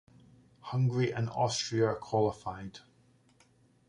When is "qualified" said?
1.93-2.79